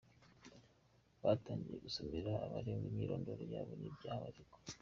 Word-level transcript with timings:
Batangiye 1.23 1.77
basomera 1.83 2.31
abaregwa 2.45 2.85
imyirondoro 2.91 3.43
yabo 3.53 3.71
n’ibyaha 3.79 4.21
baregwa… 4.23 4.57